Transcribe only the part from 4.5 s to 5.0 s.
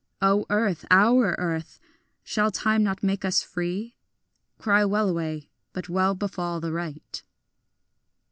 Cry